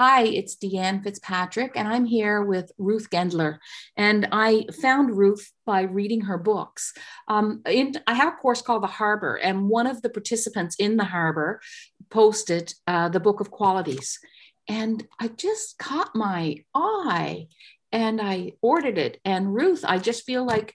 [0.00, 3.58] Hi, it's Deanne Fitzpatrick, and I'm here with Ruth Gendler.
[3.96, 6.92] And I found Ruth by reading her books.
[7.28, 10.96] Um, in, I have a course called The Harbor, and one of the participants in
[10.96, 11.60] The Harbor
[12.10, 14.18] posted uh, the Book of Qualities.
[14.66, 17.46] And I just caught my eye
[17.92, 19.20] and I ordered it.
[19.24, 20.74] And Ruth, I just feel like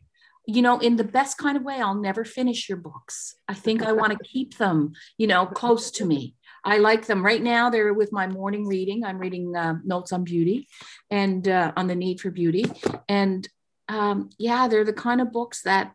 [0.49, 3.35] you know, in the best kind of way, I'll never finish your books.
[3.47, 6.33] I think I want to keep them, you know, close to me.
[6.63, 7.69] I like them right now.
[7.69, 9.03] They're with my morning reading.
[9.03, 10.67] I'm reading uh, Notes on Beauty
[11.09, 12.65] and uh, on the need for beauty.
[13.07, 13.47] And
[13.87, 15.93] um, yeah, they're the kind of books that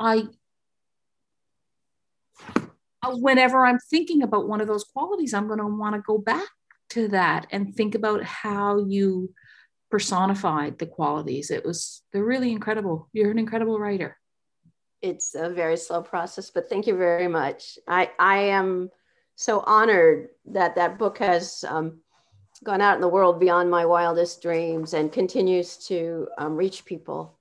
[0.00, 0.24] I,
[3.02, 6.18] uh, whenever I'm thinking about one of those qualities, I'm going to want to go
[6.18, 6.48] back
[6.90, 9.32] to that and think about how you
[9.90, 11.50] personified the qualities.
[11.50, 13.08] It was, they're really incredible.
[13.12, 14.16] You're an incredible writer.
[15.00, 17.78] It's a very slow process, but thank you very much.
[17.86, 18.90] I, I am
[19.38, 22.00] so honored that that book has um,
[22.64, 27.38] gone out in the world beyond my wildest dreams and continues to um, reach people.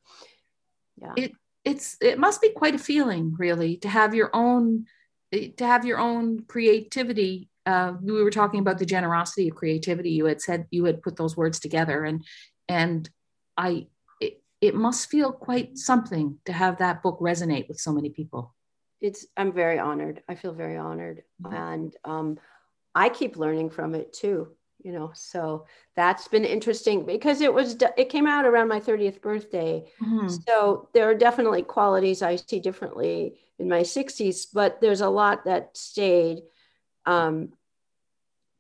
[1.02, 1.14] Yeah.
[1.18, 1.32] It,
[1.66, 4.86] it's, it must be quite a feeling really to have your own,
[5.32, 10.12] to have your own creativity uh, we were talking about the generosity of creativity.
[10.12, 12.24] You had said you had put those words together, and
[12.70, 13.10] and
[13.58, 13.88] I
[14.22, 18.56] it, it must feel quite something to have that book resonate with so many people.
[19.02, 20.24] It's I'm very honored.
[20.28, 21.56] I feel very honored, mm-hmm.
[21.56, 22.40] and um,
[22.96, 24.50] I keep learning from it too.
[24.84, 29.22] You know, so that's been interesting because it was it came out around my 30th
[29.22, 29.84] birthday.
[30.02, 30.30] Mm-hmm.
[30.48, 35.46] So there are definitely qualities I see differently in my 60s, but there's a lot
[35.46, 36.44] that stayed.
[37.06, 37.54] Um,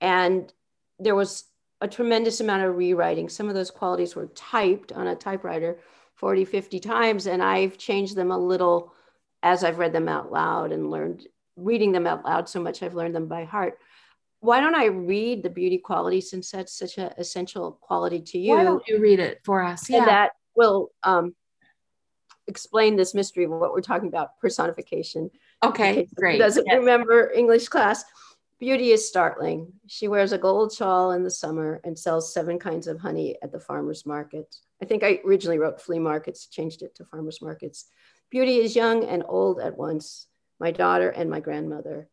[0.01, 0.51] and
[0.99, 1.45] there was
[1.81, 3.29] a tremendous amount of rewriting.
[3.29, 5.79] Some of those qualities were typed on a typewriter
[6.15, 8.93] 40, 50 times, and I've changed them a little
[9.43, 12.95] as I've read them out loud and learned reading them out loud so much I've
[12.95, 13.79] learned them by heart.
[14.39, 18.53] Why don't I read the beauty quality since that's such an essential quality to you?
[18.53, 19.89] Why don't you read it for us?
[19.89, 19.99] Yeah.
[19.99, 21.35] And that will um,
[22.47, 25.31] explain this mystery of what we're talking about personification.
[25.63, 26.37] Okay, great.
[26.37, 26.77] Doesn't yes.
[26.77, 28.05] remember English class.
[28.59, 29.71] Beauty is startling.
[29.87, 33.51] She wears a gold shawl in the summer and sells seven kinds of honey at
[33.51, 34.55] the farmers market.
[34.81, 37.85] I think I originally wrote flea markets, changed it to farmers markets.
[38.29, 40.27] Beauty is young and old at once,
[40.59, 42.09] my daughter and my grandmother.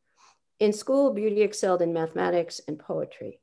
[0.61, 3.41] In school, Beauty excelled in mathematics and poetry.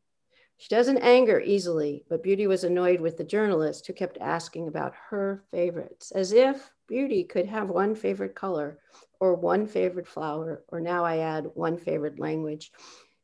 [0.58, 4.94] She doesn't anger easily, but Beauty was annoyed with the journalist who kept asking about
[5.10, 8.80] her favorites, as if Beauty could have one favorite color
[9.20, 12.72] or one favorite flower, or now I add one favorite language.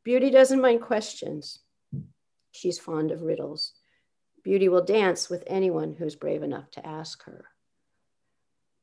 [0.03, 1.59] Beauty doesn't mind questions.
[2.51, 3.73] She's fond of riddles.
[4.43, 7.45] Beauty will dance with anyone who's brave enough to ask her.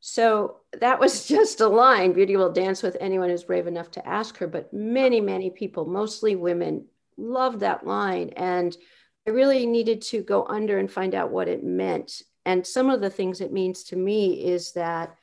[0.06, 2.12] So that was just a line.
[2.12, 4.46] Beauty will dance with anyone who's brave enough to ask her.
[4.46, 6.84] But many, many people, mostly women,
[7.16, 8.28] love that line.
[8.36, 8.76] And
[9.26, 12.20] I really needed to go under and find out what it meant.
[12.44, 15.16] And some of the things it means to me is that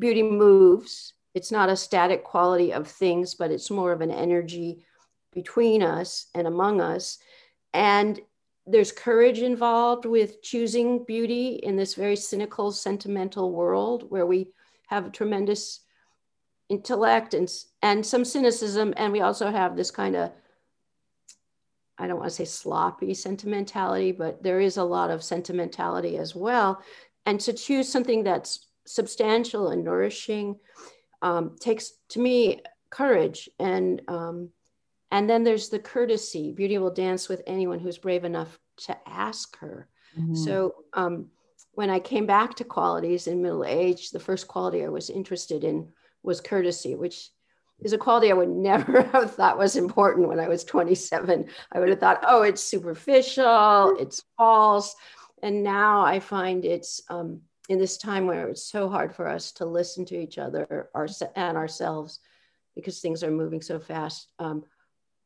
[0.00, 1.12] beauty moves.
[1.32, 4.84] It's not a static quality of things, but it's more of an energy
[5.32, 7.18] between us and among us.
[7.72, 8.20] And
[8.66, 14.48] there's courage involved with choosing beauty in this very cynical, sentimental world where we
[14.86, 15.80] have a tremendous
[16.68, 17.52] intellect and,
[17.82, 18.94] and some cynicism.
[18.96, 20.30] And we also have this kind of,
[21.98, 26.34] I don't want to say sloppy sentimentality, but there is a lot of sentimentality as
[26.34, 26.82] well.
[27.26, 30.56] And to choose something that's substantial and nourishing
[31.20, 34.50] um, takes to me courage and um,
[35.12, 39.56] and then there's the courtesy beauty will dance with anyone who's brave enough to ask
[39.58, 39.88] her.
[40.18, 40.34] Mm-hmm.
[40.34, 41.28] so um,
[41.72, 45.64] when i came back to qualities in middle age the first quality i was interested
[45.64, 45.88] in
[46.22, 47.30] was courtesy which
[47.80, 51.80] is a quality i would never have thought was important when i was 27 i
[51.80, 54.94] would have thought oh it's superficial it's false.
[55.42, 59.50] And now i find it's um, in this time where it's so hard for us
[59.52, 62.20] to listen to each other our, and ourselves
[62.74, 64.64] because things are moving so fast, um,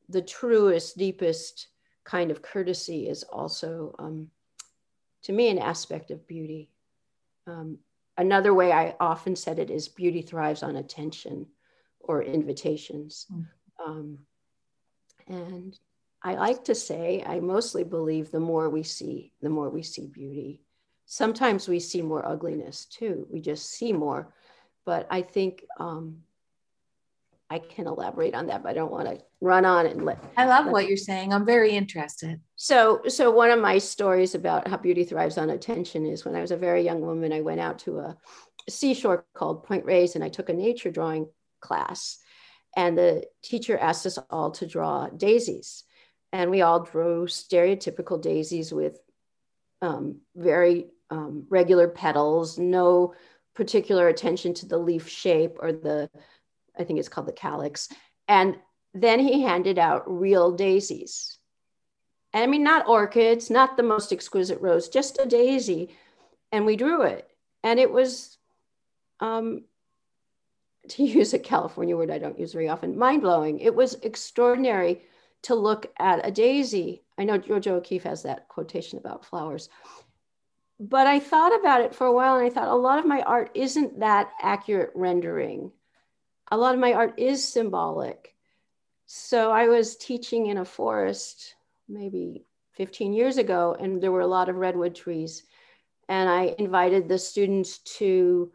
[0.08, 1.68] the truest, deepest
[2.04, 4.30] kind of courtesy is also, um,
[5.22, 6.70] to me, an aspect of beauty.
[7.46, 7.78] Um,
[8.16, 11.46] another way I often said it is beauty thrives on attention
[12.00, 13.26] or invitations.
[13.32, 14.16] Mm.
[15.28, 15.78] and
[16.22, 20.06] I like to say, I mostly believe the more we see, the more we see
[20.06, 20.60] beauty
[21.06, 23.26] sometimes we see more ugliness too.
[23.30, 24.34] We just see more.
[24.84, 26.18] But I think um,
[27.48, 30.18] I can elaborate on that, but I don't want to run on and let.
[30.36, 31.32] I love let, what you're saying.
[31.32, 32.40] I'm very interested.
[32.56, 36.40] So, so one of my stories about how beauty thrives on attention is when I
[36.40, 38.16] was a very young woman, I went out to a
[38.68, 41.28] seashore called Point Reyes, and I took a nature drawing
[41.60, 42.18] class,
[42.76, 45.84] and the teacher asked us all to draw daisies.
[46.32, 48.98] and we all drew stereotypical daisies with
[49.82, 53.14] um, very um, regular petals, no
[53.54, 56.10] particular attention to the leaf shape or the,
[56.78, 57.88] I think it's called the calyx.
[58.28, 58.56] And
[58.94, 61.38] then he handed out real daisies.
[62.32, 65.96] And I mean, not orchids, not the most exquisite rose, just a daisy.
[66.52, 67.28] And we drew it.
[67.62, 68.36] And it was,
[69.20, 69.64] um,
[70.88, 73.58] to use a California word I don't use very often, mind blowing.
[73.58, 75.02] It was extraordinary
[75.42, 77.02] to look at a daisy.
[77.18, 79.68] I know Georgia O'Keeffe has that quotation about flowers.
[80.78, 83.22] But I thought about it for a while and I thought a lot of my
[83.22, 85.72] art isn't that accurate rendering.
[86.50, 88.34] A lot of my art is symbolic.
[89.06, 91.54] So I was teaching in a forest
[91.88, 95.44] maybe 15 years ago, and there were a lot of redwood trees.
[96.08, 98.52] And I invited the students to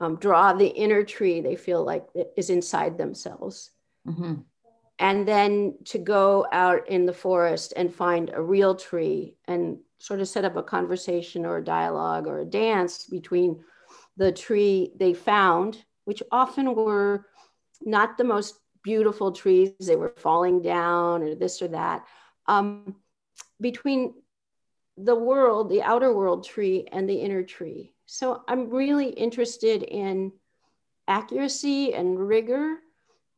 [0.00, 2.06] um, draw the inner tree they feel like
[2.36, 3.70] is inside themselves.
[4.06, 4.34] Mm-hmm.
[4.98, 10.20] And then to go out in the forest and find a real tree and sort
[10.20, 13.62] of set up a conversation or a dialogue or a dance between
[14.16, 17.26] the tree they found, which often were
[17.82, 22.04] not the most beautiful trees, they were falling down or this or that,
[22.46, 22.94] um,
[23.60, 24.14] between
[24.96, 27.92] the world, the outer world tree, and the inner tree.
[28.06, 30.32] So I'm really interested in
[31.08, 32.76] accuracy and rigor,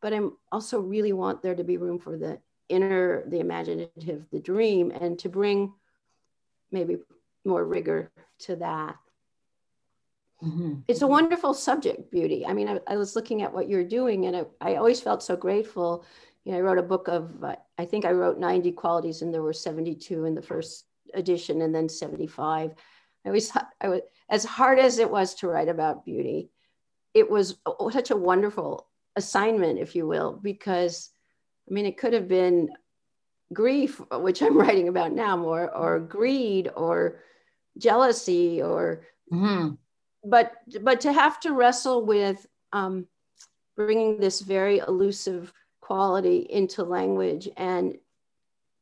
[0.02, 2.38] but I'm also really want there to be room for the
[2.68, 5.72] inner, the imaginative, the dream, and to bring
[6.70, 6.98] maybe
[7.44, 8.10] more rigor
[8.40, 8.96] to that.
[10.42, 10.80] Mm-hmm.
[10.88, 12.44] It's a wonderful subject, beauty.
[12.46, 15.22] I mean, I, I, was looking at what you're doing, and I, I always felt
[15.22, 16.04] so grateful.
[16.44, 19.32] You know, I wrote a book of, uh, I think I wrote 90 qualities, and
[19.32, 20.84] there were 72 in the first
[21.14, 22.72] edition, and then 75.
[23.24, 26.50] I always thought I was as hard as it was to write about beauty.
[27.14, 27.56] It was
[27.90, 28.86] such a wonderful
[29.16, 31.10] assignment, if you will, because
[31.68, 32.68] I mean, it could have been
[33.52, 37.20] grief, which I'm writing about now more, or greed, or
[37.78, 39.02] jealousy, or
[39.32, 39.74] mm-hmm.
[40.26, 40.52] But
[40.82, 43.06] but to have to wrestle with um,
[43.76, 47.96] bringing this very elusive quality into language and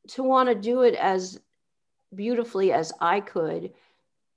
[0.08, 1.38] to want to do it as
[2.14, 3.72] beautifully as I could,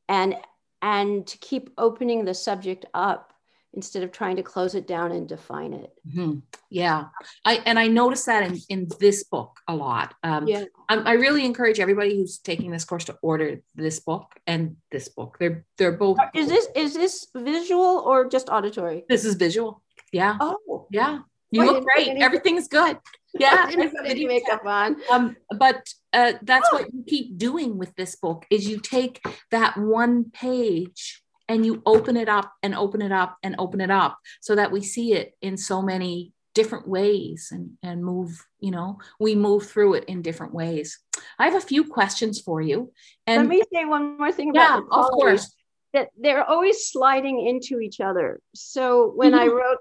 [0.09, 0.36] and
[0.81, 3.33] and to keep opening the subject up
[3.78, 5.94] instead of trying to close it down and define it.
[6.08, 6.40] Mm-hmm.
[6.70, 7.06] Yeah,
[7.46, 10.16] I and I noticed that in in this book a lot.
[10.24, 14.26] Um, yeah, I, I, really encourage everybody who's taking this course to order this book
[14.48, 15.38] and this book.
[15.40, 16.18] They're they're both.
[16.34, 19.06] Is this is this visual or just auditory?
[19.08, 19.82] This is visual.
[20.12, 20.38] Yeah.
[20.42, 21.20] Oh, yeah.
[21.52, 22.10] You look great.
[22.18, 22.98] Everything's good.
[23.40, 23.70] Yeah.
[23.76, 24.96] makeup on.
[25.12, 26.78] Um, but uh, that's oh.
[26.78, 31.82] what you keep doing with this book is you take that one page and you
[31.86, 35.14] open it up and open it up and open it up so that we see
[35.14, 40.04] it in so many different ways and, and move, you know, we move through it
[40.06, 41.00] in different ways.
[41.38, 42.92] I have a few questions for you.
[43.28, 45.54] And let me say one more thing about yeah, of course.
[45.94, 48.42] That they're always sliding into each other.
[48.56, 49.42] So when mm-hmm.
[49.42, 49.78] I wrote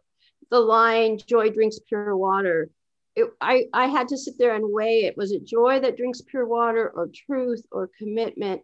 [0.51, 2.71] the line "Joy drinks pure water,"
[3.17, 5.17] it, I I had to sit there and weigh it.
[5.17, 8.63] Was it joy that drinks pure water, or truth, or commitment?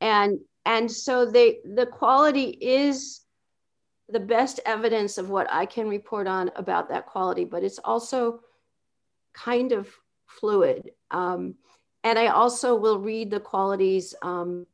[0.00, 3.22] And and so they the quality is
[4.08, 8.40] the best evidence of what I can report on about that quality, but it's also
[9.32, 9.88] kind of
[10.26, 10.90] fluid.
[11.10, 11.54] Um,
[12.04, 14.14] and I also will read the qualities.
[14.22, 14.66] Um,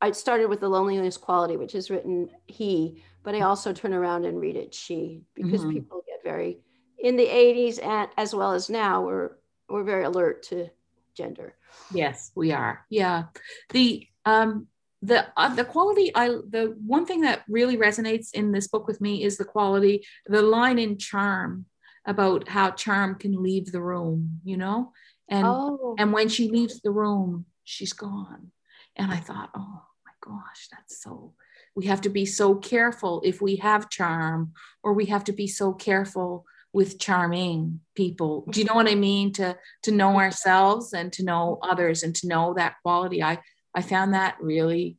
[0.00, 4.24] I started with the loneliness quality, which is written he, but I also turn around
[4.24, 5.72] and read it she because mm-hmm.
[5.72, 6.58] people get very
[6.98, 9.30] in the 80s and as well as now we're
[9.68, 10.68] we're very alert to
[11.14, 11.54] gender.
[11.92, 12.84] Yes, we are.
[12.88, 13.24] Yeah.
[13.70, 14.66] The um,
[15.02, 19.00] the uh, the quality I the one thing that really resonates in this book with
[19.00, 21.66] me is the quality the line in charm
[22.04, 24.92] about how charm can leave the room you know?
[25.30, 25.94] And oh.
[25.98, 28.50] and when she leaves the room she's gone.
[28.96, 31.34] And I thought oh my gosh that's so
[31.76, 35.46] we have to be so careful if we have charm or we have to be
[35.46, 38.44] so careful with charming people.
[38.50, 39.32] Do you know what i mean?
[39.34, 43.22] To to know ourselves and to know others and to know that quality.
[43.22, 43.38] I
[43.74, 44.96] I found that really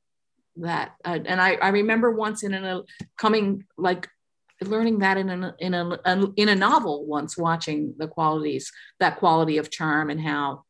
[0.58, 2.84] that uh, and I, I remember once in a
[3.18, 4.08] coming like
[4.62, 9.18] learning that in a, in a, a in a novel once watching the qualities that
[9.18, 10.64] quality of charm and how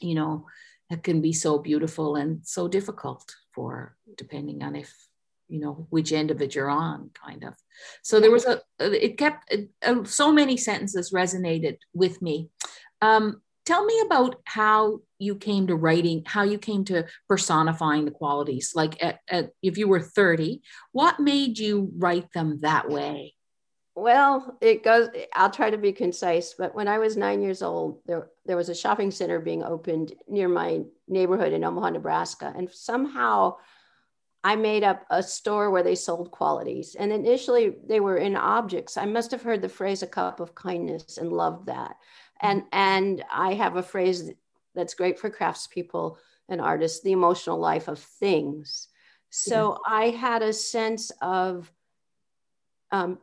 [0.00, 0.46] you know
[0.90, 4.94] it can be so beautiful and so difficult for depending on if
[5.48, 7.54] you know which end of it you're on kind of.
[8.02, 12.50] So there was a it kept uh, so many sentences resonated with me.
[13.00, 18.10] Um, tell me about how you came to writing how you came to personifying the
[18.10, 23.34] qualities like at, at, if you were 30 what made you write them that way
[23.98, 27.98] Well, it goes, I'll try to be concise, but when I was nine years old,
[28.06, 32.54] there, there was a shopping center being opened near my neighborhood in Omaha, Nebraska.
[32.56, 33.56] And somehow
[34.44, 36.94] I made up a store where they sold qualities.
[36.94, 38.96] And initially they were in objects.
[38.96, 41.96] I must have heard the phrase a cup of kindness and loved that.
[42.40, 44.30] And, and I have a phrase
[44.74, 46.16] that's great for craftspeople
[46.48, 48.88] and artists, the emotional life of things.
[49.30, 49.94] So yeah.
[49.94, 51.70] I had a sense of
[52.90, 53.18] um,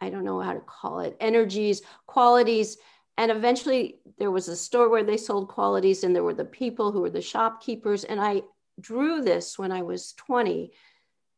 [0.00, 2.76] I don't know how to call it, energies, qualities.
[3.16, 6.92] And eventually there was a store where they sold qualities, and there were the people
[6.92, 8.04] who were the shopkeepers.
[8.04, 8.42] And I
[8.80, 10.72] drew this when I was 20.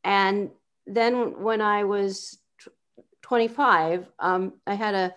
[0.04, 0.50] And
[0.86, 2.38] then when I was
[3.22, 5.14] 25, um, I had a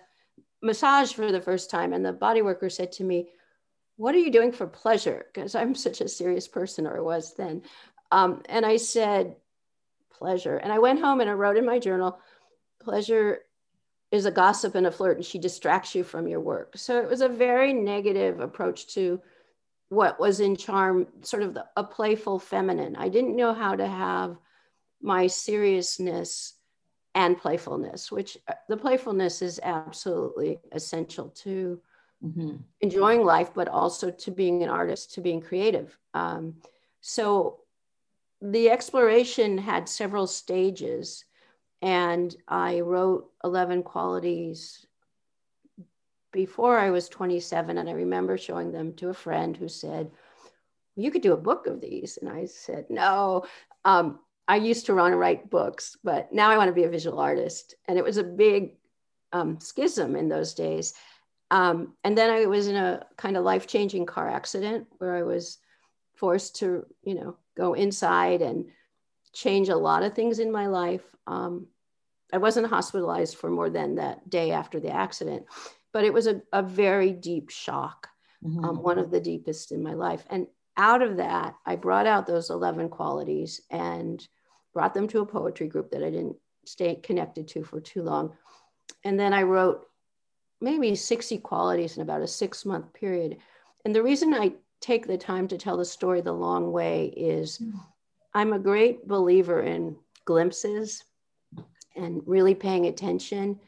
[0.64, 3.28] massage for the first time, and the body worker said to me,
[3.96, 5.26] What are you doing for pleasure?
[5.32, 7.62] Because I'm such a serious person, or was then.
[8.10, 9.36] Um, and I said,
[10.10, 10.56] Pleasure.
[10.56, 12.18] And I went home and I wrote in my journal,
[12.80, 13.40] pleasure
[14.14, 17.08] is a gossip and a flirt and she distracts you from your work so it
[17.08, 19.20] was a very negative approach to
[19.88, 23.86] what was in charm sort of the, a playful feminine i didn't know how to
[23.86, 24.36] have
[25.02, 26.54] my seriousness
[27.14, 31.80] and playfulness which uh, the playfulness is absolutely essential to
[32.24, 32.56] mm-hmm.
[32.80, 36.54] enjoying life but also to being an artist to being creative um,
[37.00, 37.60] so
[38.40, 41.24] the exploration had several stages
[41.84, 44.86] and I wrote 11 qualities
[46.32, 47.78] before I was 27.
[47.78, 50.10] And I remember showing them to a friend who said,
[50.96, 52.18] You could do a book of these.
[52.18, 53.44] And I said, No.
[53.84, 56.90] Um, I used to want to write books, but now I want to be a
[56.90, 57.74] visual artist.
[57.88, 58.76] And it was a big
[59.32, 60.94] um, schism in those days.
[61.50, 65.22] Um, and then I was in a kind of life changing car accident where I
[65.22, 65.58] was
[66.14, 68.66] forced to, you know, go inside and
[69.32, 71.02] change a lot of things in my life.
[71.26, 71.66] Um,
[72.32, 75.46] I wasn't hospitalized for more than that day after the accident,
[75.92, 78.08] but it was a, a very deep shock,
[78.44, 78.64] mm-hmm.
[78.64, 80.24] um, one of the deepest in my life.
[80.30, 80.46] And
[80.76, 84.26] out of that, I brought out those 11 qualities and
[84.74, 88.34] brought them to a poetry group that I didn't stay connected to for too long.
[89.04, 89.86] And then I wrote
[90.60, 93.38] maybe 60 qualities in about a six month period.
[93.84, 97.58] And the reason I take the time to tell the story the long way is
[97.58, 97.72] mm.
[98.34, 101.04] I'm a great believer in glimpses
[101.96, 103.60] and really paying attention,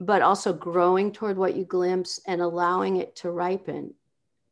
[0.00, 3.94] but also growing toward what you glimpse and allowing it to ripen.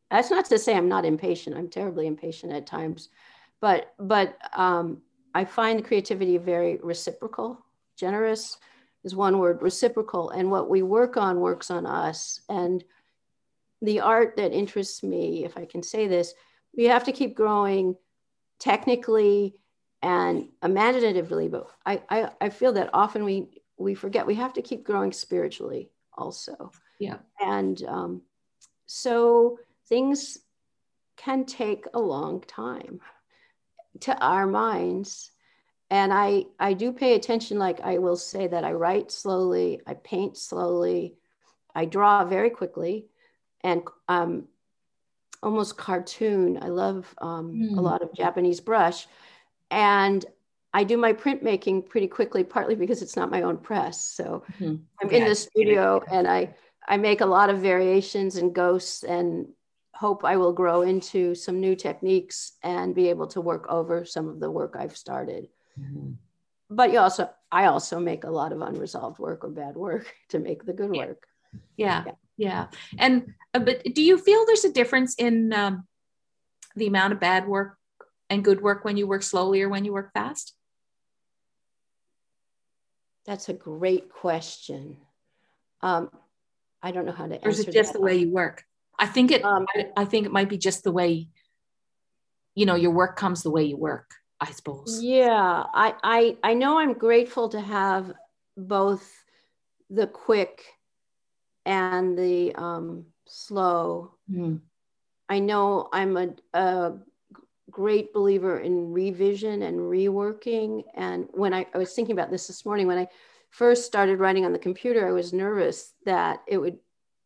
[0.09, 1.57] That's not to say I'm not impatient.
[1.57, 3.09] I'm terribly impatient at times,
[3.59, 5.01] but but um,
[5.33, 7.63] I find creativity very reciprocal.
[7.97, 8.57] Generous
[9.03, 12.41] is one word, reciprocal, and what we work on works on us.
[12.49, 12.83] And
[13.81, 16.33] the art that interests me, if I can say this,
[16.75, 17.95] we have to keep growing
[18.59, 19.55] technically
[20.01, 21.47] and imaginatively.
[21.47, 25.11] But I, I i feel that often we we forget we have to keep growing
[25.11, 26.71] spiritually also.
[26.99, 27.17] Yeah.
[27.39, 28.21] And um,
[28.85, 30.39] so things
[31.15, 32.99] can take a long time
[34.01, 35.31] to our minds
[35.89, 39.93] and i i do pay attention like i will say that i write slowly i
[39.93, 41.15] paint slowly
[41.75, 43.07] i draw very quickly
[43.63, 44.47] and um,
[45.41, 47.65] almost cartoon i love um, mm.
[47.65, 47.79] a hmm.
[47.79, 49.07] lot of japanese brush
[49.71, 50.25] and
[50.73, 54.05] I do my printmaking pretty quickly, partly because it's not my own press.
[54.05, 54.75] So mm-hmm.
[55.01, 56.53] I'm in the studio and I
[56.87, 59.47] I make a lot of variations and ghosts and
[59.99, 64.29] hope I will grow into some new techniques and be able to work over some
[64.29, 65.49] of the work I've started.
[65.77, 66.11] Mm-hmm.
[66.69, 70.39] But you also I also make a lot of unresolved work or bad work to
[70.39, 71.27] make the good work.
[71.75, 72.05] Yeah.
[72.05, 72.13] Yeah.
[72.37, 72.67] yeah.
[72.97, 75.85] And uh, but do you feel there's a difference in um,
[76.77, 77.75] the amount of bad work
[78.29, 80.53] and good work when you work slowly or when you work fast?
[83.25, 84.95] That's a great question.
[85.81, 86.09] Um,
[86.81, 87.47] I don't know how to answer.
[87.47, 87.99] Or is it just that.
[87.99, 88.63] the way you work?
[88.99, 89.43] I think it.
[89.43, 89.65] Um,
[89.97, 91.27] I think it might be just the way.
[92.55, 94.11] You know, your work comes the way you work.
[94.41, 94.99] I suppose.
[95.01, 98.13] Yeah, I I I know I'm grateful to have
[98.57, 99.09] both
[99.89, 100.63] the quick
[101.65, 104.15] and the um, slow.
[104.29, 104.61] Mm.
[105.29, 106.93] I know I'm a, a
[107.69, 110.83] great believer in revision and reworking.
[110.95, 113.07] And when I, I, was thinking about this this morning, when I
[113.51, 116.79] first started writing on the computer, I was nervous that it would,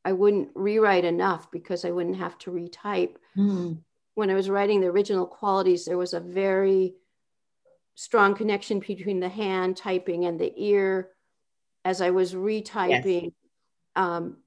[0.06, 3.16] I wouldn't rewrite enough because I wouldn't have to retype.
[3.38, 3.78] Mm.
[4.16, 6.96] When I was writing the original qualities, there was a very
[7.96, 11.10] strong connection between the hand typing and the ear.
[11.86, 13.32] As I was retyping, yes.
[13.96, 14.38] um,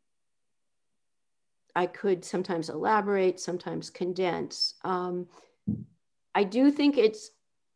[1.75, 4.75] I could sometimes elaborate, sometimes condense.
[4.83, 5.27] Um,
[6.35, 7.31] I do think it's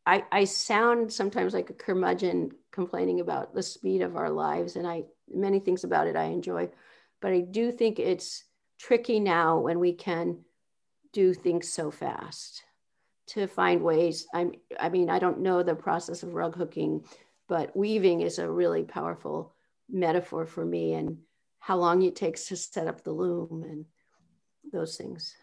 [0.07, 4.87] I, I sound sometimes like a curmudgeon complaining about the speed of our lives, and
[4.87, 6.71] I many things about it I enjoy,
[7.21, 8.45] but I do think it's
[8.79, 10.39] tricky now when we can
[11.13, 12.63] do things so fast
[13.29, 14.27] to find ways.
[14.35, 17.05] I'm, I mean, I don't know the process of rug hooking,
[17.49, 19.55] but weaving is a really powerful
[19.89, 21.19] metaphor for me and
[21.59, 23.85] how long it takes to set up the loom and
[24.73, 25.35] those things.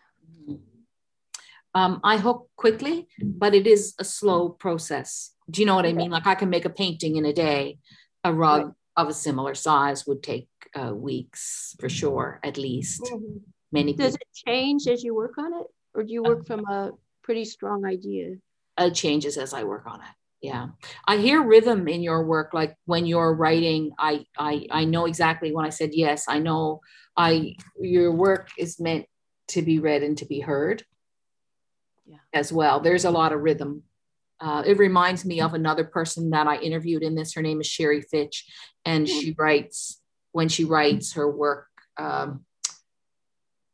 [1.74, 5.32] Um, I hook quickly, but it is a slow process.
[5.50, 6.10] Do you know what I mean?
[6.10, 7.78] Like I can make a painting in a day.
[8.24, 8.74] A rug right.
[8.98, 13.04] Of a similar size would take uh, weeks for sure, at least.
[13.04, 13.38] Mm-hmm.
[13.72, 13.94] Many.
[13.94, 14.28] Does people.
[14.32, 16.92] it change as you work on it, or do you work from a
[17.24, 18.36] pretty strong idea?
[18.78, 20.68] It changes as I work on it yeah
[21.06, 25.52] i hear rhythm in your work like when you're writing i i i know exactly
[25.52, 26.80] when i said yes i know
[27.16, 29.06] i your work is meant
[29.48, 30.84] to be read and to be heard
[32.06, 32.18] yeah.
[32.34, 33.84] as well there's a lot of rhythm
[34.40, 37.34] uh, it reminds me of another person that i interviewed in this.
[37.34, 38.46] Her name is Sheree Fitch
[38.86, 40.02] and she writes
[40.32, 41.68] when she writes her work
[41.98, 42.46] um,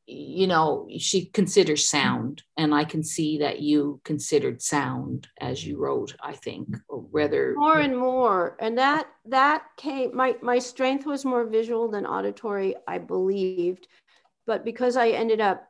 [0.06, 5.78] you know she considers sound and i can see that you considered sound as you
[5.78, 11.06] wrote i think or whether more and more and that that came my my strength
[11.06, 13.88] was more visual than auditory i believed
[14.46, 15.70] but because i ended up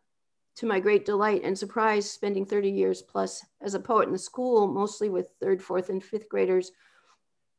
[0.55, 4.19] to my great delight and surprise spending 30 years plus as a poet in the
[4.19, 6.71] school mostly with third fourth and fifth graders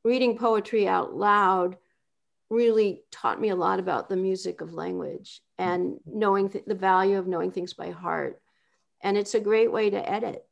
[0.05, 1.77] reading poetry out loud
[2.51, 7.19] really taught me a lot about the music of language and knowing th- the value
[7.19, 8.41] of knowing things by heart.
[9.03, 10.47] And it's a great way to edit,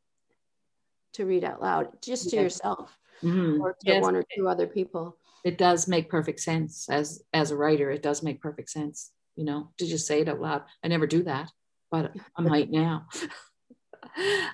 [1.14, 2.42] to read out loud, just to yes.
[2.42, 3.60] yourself mm-hmm.
[3.60, 4.02] or to yes.
[4.02, 5.16] one or two other people.
[5.44, 7.90] It does make perfect sense as as a writer.
[7.90, 10.62] It does make perfect sense, you know, to just say it out loud.
[10.84, 11.50] I never do that,
[11.92, 13.06] but I might now.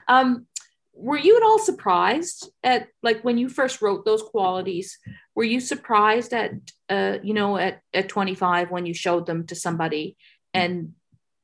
[0.09, 0.47] um,
[0.93, 4.99] were you at all surprised at like when you first wrote those qualities
[5.37, 6.53] were you surprised at
[6.89, 10.17] uh, you know at, at 25 when you showed them to somebody
[10.53, 10.95] and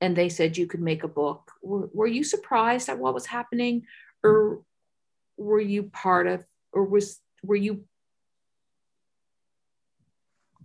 [0.00, 1.52] and they said you could make a book?
[1.62, 3.85] Were, were you surprised at what was happening
[4.22, 4.62] or
[5.37, 7.85] were you part of or was were you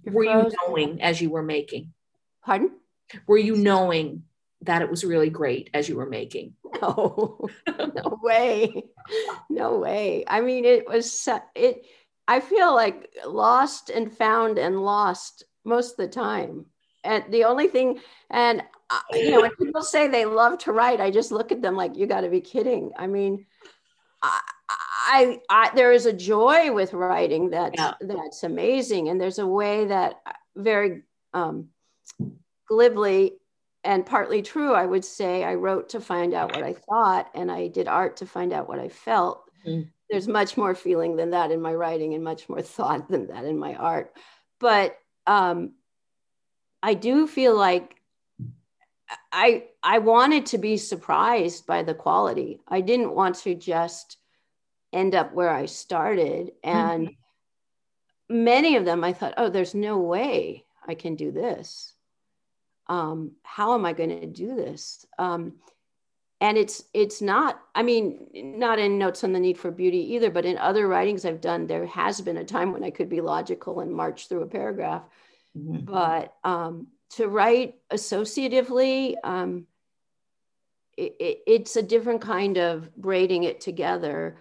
[0.03, 1.93] were you knowing as you were making?
[2.43, 2.71] Pardon?
[3.27, 4.23] Were you knowing
[4.61, 6.53] that it was really great as you were making.
[6.81, 8.83] No, no way.
[9.49, 10.23] No way.
[10.27, 11.85] I mean, it was, it,
[12.27, 16.65] I feel like lost and found and lost most of the time.
[17.03, 20.99] And the only thing, and uh, you know, when people say they love to write,
[20.99, 22.91] I just look at them like, you got to be kidding.
[22.97, 23.45] I mean,
[24.21, 27.93] I, I, I, there is a joy with writing that yeah.
[28.01, 30.21] that's amazing, and there's a way that
[30.55, 31.69] very um,
[32.67, 33.38] glibly
[33.83, 37.51] and partly true, I would say I wrote to find out what I thought, and
[37.51, 39.43] I did art to find out what I felt.
[39.65, 39.89] Mm.
[40.09, 43.45] There's much more feeling than that in my writing, and much more thought than that
[43.45, 44.13] in my art.
[44.59, 45.73] But um,
[46.83, 47.95] I do feel like
[49.31, 52.59] I I wanted to be surprised by the quality.
[52.67, 54.17] I didn't want to just
[54.91, 58.43] end up where I started, and mm-hmm.
[58.43, 61.93] many of them I thought, oh, there's no way I can do this
[62.89, 65.05] um, how am I going to do this?
[65.17, 65.53] Um,
[66.41, 70.29] and it's it's not i mean not in notes on the need for beauty either
[70.29, 73.21] but in other writings i've done there has been a time when i could be
[73.21, 75.03] logical and march through a paragraph
[75.57, 75.83] mm-hmm.
[75.85, 79.65] but um, to write associatively um,
[80.97, 84.37] it, it, it's a different kind of braiding it together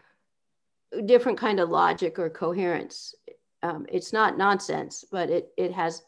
[1.04, 3.14] different kind of logic or coherence
[3.62, 6.02] um, it's not nonsense but it, it has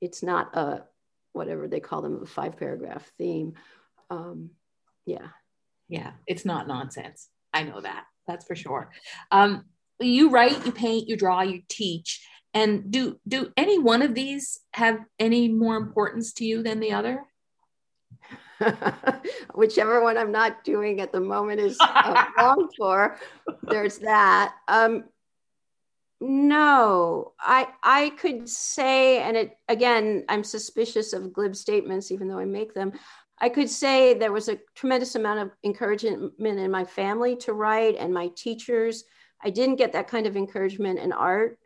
[0.00, 0.82] it's not a
[1.32, 3.54] whatever they call them, a five paragraph theme.
[4.10, 4.50] Um,
[5.06, 5.28] yeah.
[5.88, 7.28] Yeah, it's not nonsense.
[7.52, 8.04] I know that.
[8.26, 8.92] That's for sure.
[9.32, 9.64] Um,
[9.98, 12.24] you write, you paint, you draw, you teach.
[12.54, 16.92] And do do any one of these have any more importance to you than the
[16.92, 17.24] other?
[19.54, 23.18] Whichever one I'm not doing at the moment is uh, long for.
[23.62, 24.54] There's that.
[24.68, 25.04] Um,
[26.20, 32.38] no, I I could say, and it again, I'm suspicious of glib statements, even though
[32.38, 32.92] I make them.
[33.40, 37.96] I could say there was a tremendous amount of encouragement in my family to write
[37.96, 39.04] and my teachers.
[39.42, 41.58] I didn't get that kind of encouragement in art.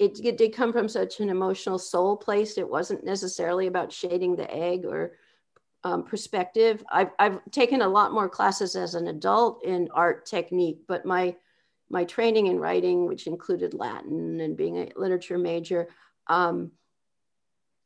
[0.00, 2.58] It, it did come from such an emotional soul place.
[2.58, 5.12] It wasn't necessarily about shading the egg or
[5.84, 6.84] um, perspective.
[6.90, 11.36] I've, I've taken a lot more classes as an adult in art technique, but my
[11.90, 15.88] my training in writing, which included Latin and being a literature major,
[16.28, 16.72] um,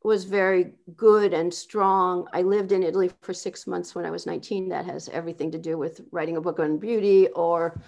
[0.02, 2.26] was very good and strong.
[2.32, 4.68] I lived in Italy for six months when I was 19.
[4.68, 7.80] That has everything to do with writing a book on beauty or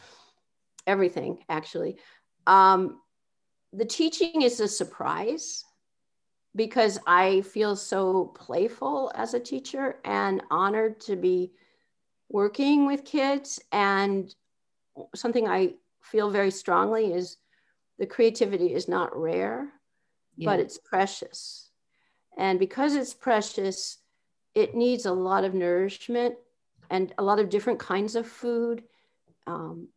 [0.87, 1.97] everything, actually.
[2.47, 3.01] Um,
[3.73, 5.65] the teaching is a surprise
[6.57, 11.53] because I feel so playful as a teacher and honored to be
[12.29, 13.61] working with kids.
[13.71, 14.35] And
[15.15, 17.37] something I feel very strongly is
[17.99, 19.69] the creativity is not rare,
[20.37, 20.51] yeah.
[20.51, 21.71] but it's precious.
[22.39, 23.99] And because it's precious,
[24.55, 26.37] it needs a lot of nourishment
[26.89, 28.83] and a lot of different kinds of food.
[29.47, 29.89] Um,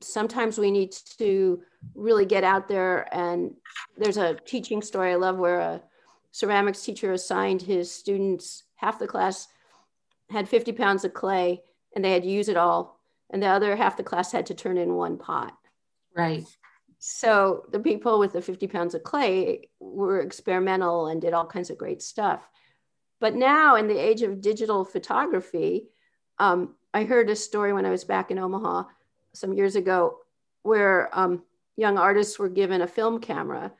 [0.00, 1.62] sometimes we need to
[1.94, 3.54] really get out there and
[3.96, 5.82] there's a teaching story I love where a
[6.30, 9.48] ceramics teacher assigned his students half the class
[10.30, 11.62] had 50 pounds of clay
[11.94, 14.54] and they had to use it all and the other half the class had to
[14.54, 15.54] turn in one pot.
[16.16, 16.46] Right.
[16.98, 21.70] So the people with the 50 pounds of clay were experimental and did all kinds
[21.70, 22.48] of great stuff.
[23.20, 25.88] But now in the age of digital photography
[26.38, 28.84] um, i heard a story when i was back in omaha
[29.32, 30.18] some years ago
[30.62, 31.42] where um,
[31.76, 33.72] young artists were given a film camera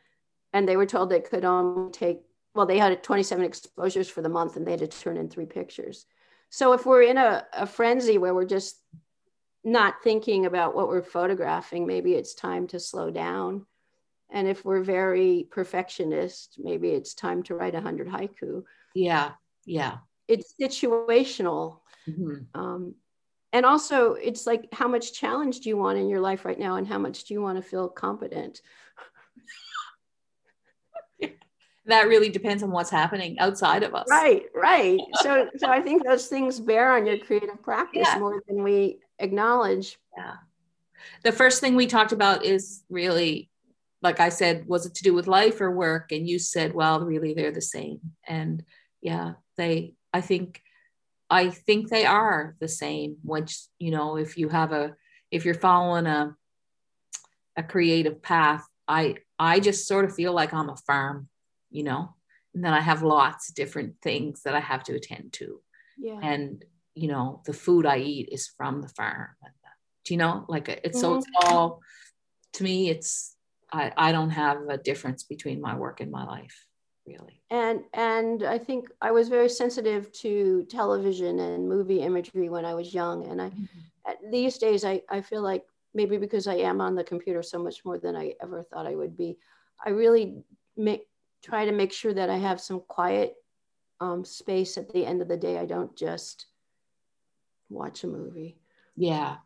[0.53, 2.21] and they were told they could only take
[2.55, 5.47] well they had 27 exposures for the month and they had to turn in three
[5.47, 6.07] pictures.
[6.51, 8.81] So if we're in a, a frenzy where we're just
[9.65, 13.67] not thinking about what we're photographing maybe it's time to slow down.
[14.31, 18.65] And if we're very perfectionist maybe it's time to write 100 haiku.
[18.95, 19.33] Yeah
[19.67, 19.99] yeah.
[20.29, 21.81] It's situational.
[22.09, 22.61] Mm-hmm.
[22.61, 22.95] um,
[23.55, 26.77] and also it's like how much challenge do you want in your life right now
[26.77, 28.61] and how much do you want to feel competent?
[31.87, 34.07] That really depends on what's happening outside of us.
[34.09, 34.99] Right right.
[35.17, 38.19] So so i think those things bear on your creative practice yeah.
[38.19, 40.35] more than we acknowledge yeah
[41.23, 43.51] the first thing we talked about is really
[44.03, 47.01] like i said was it to do with life or work and you said well
[47.01, 48.65] really they're the same and
[49.01, 50.63] yeah they i think
[51.31, 53.17] I think they are the same.
[53.23, 54.95] Which you know, if you have a,
[55.31, 56.37] if you're following a,
[57.57, 61.29] a creative path, I I just sort of feel like I'm a farm,
[61.71, 62.15] you know,
[62.55, 65.61] and then I have lots of different things that I have to attend to.
[65.99, 66.21] Yeah.
[66.23, 69.29] And you know, the food I eat is from the farm.
[70.05, 71.01] Do you know, like it's mm-hmm.
[71.01, 71.81] so it's all
[72.55, 72.91] to me.
[72.91, 73.37] It's
[73.73, 76.67] I I don't have a difference between my work and my life
[77.07, 77.43] really.
[77.51, 82.75] And and I think I was very sensitive to television and movie imagery when I
[82.75, 83.27] was young.
[83.27, 84.31] And I mm-hmm.
[84.31, 87.85] these days I, I feel like maybe because I am on the computer so much
[87.85, 89.39] more than I ever thought I would be,
[89.85, 90.43] I really
[90.77, 91.07] make
[91.43, 93.35] try to make sure that I have some quiet
[94.01, 95.59] um, space at the end of the day.
[95.59, 96.47] I don't just
[97.75, 98.57] watch a movie.
[98.97, 99.37] Yeah.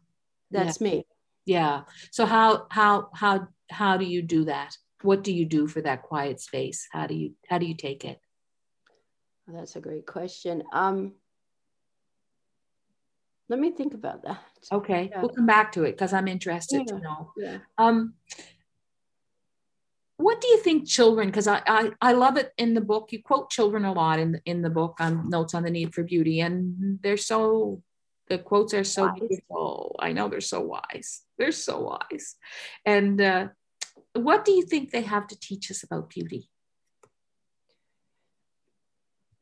[0.51, 0.89] That's yeah.
[0.89, 1.07] me.
[1.47, 1.83] Yeah.
[2.11, 4.77] So how how how how do you do that?
[5.03, 8.05] what do you do for that quiet space how do you how do you take
[8.05, 8.21] it
[9.47, 11.13] well, that's a great question um
[13.49, 15.21] let me think about that okay yeah.
[15.21, 16.95] we'll come back to it because i'm interested yeah.
[16.95, 17.59] to know yeah.
[17.79, 18.15] um
[20.17, 23.23] what do you think children because I, I i love it in the book you
[23.23, 26.41] quote children a lot in in the book on notes on the need for beauty
[26.41, 27.83] and they're so
[28.29, 29.19] the quotes are so wise.
[29.19, 32.37] beautiful i know they're so wise they're so wise
[32.85, 33.49] and uh
[34.15, 36.51] what do you think they have to teach us about beauty?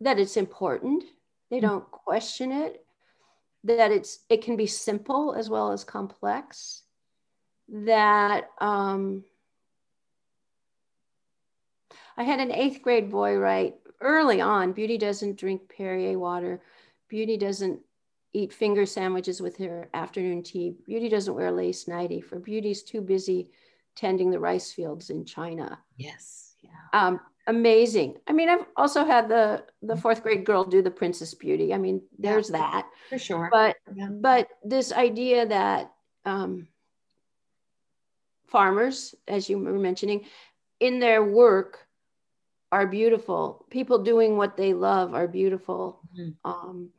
[0.01, 1.05] That it's important.
[1.51, 2.85] They don't question it.
[3.65, 6.83] That it's it can be simple as well as complex.
[7.69, 9.25] That um,
[12.17, 16.63] I had an eighth grade boy write early on beauty doesn't drink Perrier water.
[17.09, 17.81] Beauty doesn't
[18.37, 20.77] eat finger sandwiches with her afternoon tea.
[20.85, 22.21] Beauty doesn't wear lace nightie.
[22.21, 23.51] For beauty's too busy
[23.95, 25.79] tending the rice fields in China.
[25.97, 26.55] Yes.
[26.61, 26.71] Yeah.
[26.93, 28.19] Um, amazing.
[28.27, 31.73] I mean, I've also had the the fourth grade girl do the Princess Beauty.
[31.73, 33.49] I mean, there's yeah, that for sure.
[33.51, 34.09] But yeah.
[34.11, 35.93] but this idea that
[36.27, 36.69] um,
[38.49, 40.27] farmers, as you were mentioning,
[40.79, 41.79] in their work
[42.71, 43.65] are beautiful.
[43.71, 46.01] People doing what they love are beautiful.
[46.19, 46.51] Mm-hmm.
[46.51, 46.91] Um,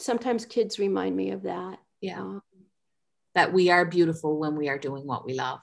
[0.00, 1.78] sometimes kids remind me of that.
[2.00, 2.20] Yeah.
[2.20, 2.42] Um,
[3.34, 5.60] that we are beautiful when we are doing what we love.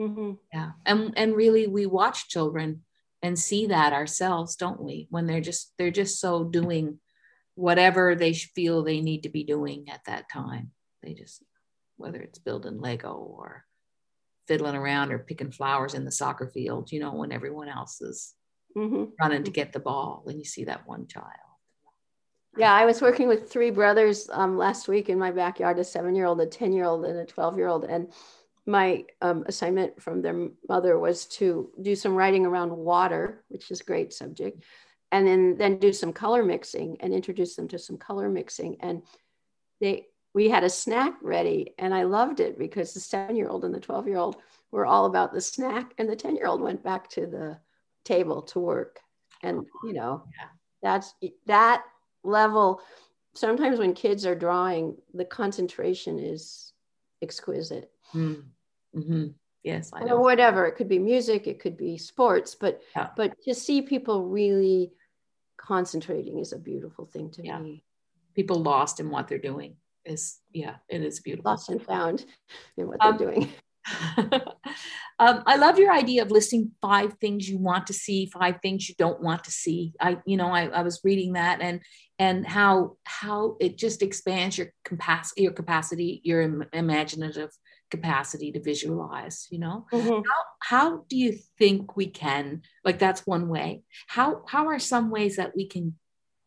[0.00, 0.32] Mm-hmm.
[0.52, 0.70] Yeah.
[0.86, 2.84] And and really we watch children
[3.22, 5.08] and see that ourselves, don't we?
[5.10, 7.00] When they're just they're just so doing
[7.56, 10.70] whatever they feel they need to be doing at that time.
[11.02, 11.42] They just
[11.96, 13.64] whether it's building Lego or
[14.46, 18.34] fiddling around or picking flowers in the soccer field, you know, when everyone else is
[18.76, 19.04] mm-hmm.
[19.20, 21.47] running to get the ball and you see that one child.
[22.56, 26.14] Yeah, I was working with three brothers um, last week in my backyard a seven
[26.14, 27.84] year old, a 10 year old, and a 12 year old.
[27.84, 28.12] And
[28.66, 33.80] my um, assignment from their mother was to do some writing around water, which is
[33.80, 34.62] a great subject,
[35.12, 38.76] and then then do some color mixing and introduce them to some color mixing.
[38.80, 39.02] And
[39.80, 43.64] they we had a snack ready and I loved it because the seven year old
[43.64, 44.36] and the 12 year old
[44.70, 47.58] were all about the snack and the 10 year old went back to the
[48.04, 49.00] table to work.
[49.42, 50.48] And, you know, yeah.
[50.82, 51.14] that's
[51.46, 51.84] that
[52.24, 52.80] level.
[53.34, 56.72] Sometimes when kids are drawing, the concentration is
[57.22, 57.90] exquisite.
[58.14, 58.44] Mm.
[58.96, 59.26] Mm-hmm.
[59.62, 60.16] Yes, I know.
[60.16, 60.66] Or whatever.
[60.66, 63.08] It could be music, it could be sports, but yeah.
[63.16, 64.92] but to see people really
[65.56, 67.58] concentrating is a beautiful thing to yeah.
[67.58, 67.84] me.
[68.34, 71.50] People lost in what they're doing is yeah, it is beautiful.
[71.50, 72.24] Lost and found
[72.76, 73.48] in what they're um, doing.
[75.18, 78.88] um, I love your idea of listing five things you want to see, five things
[78.88, 79.92] you don't want to see.
[80.00, 81.80] I, you know, I, I was reading that and
[82.20, 87.50] and how how it just expands your capacity, your capacity, your imaginative
[87.90, 90.08] capacity to visualize you know mm-hmm.
[90.08, 95.10] how, how do you think we can like that's one way how how are some
[95.10, 95.94] ways that we can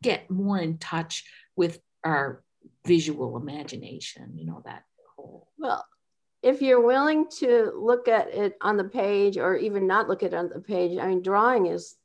[0.03, 1.23] get more in touch
[1.55, 2.43] with our
[2.85, 4.83] visual imagination you know that
[5.15, 5.83] whole well
[6.43, 10.33] if you're willing to look at it on the page or even not look at
[10.33, 11.95] it on the page i mean drawing is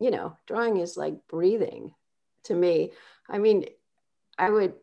[0.00, 1.92] you know drawing is like breathing
[2.44, 2.90] to me
[3.28, 3.64] i mean
[4.38, 4.74] i would